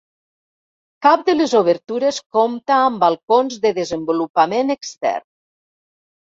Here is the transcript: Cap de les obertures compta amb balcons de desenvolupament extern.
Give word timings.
Cap 1.05 1.21
de 1.27 1.35
les 1.41 1.53
obertures 1.59 2.17
compta 2.39 2.79
amb 2.87 3.05
balcons 3.05 3.61
de 3.69 3.75
desenvolupament 3.81 4.77
extern. 4.81 5.27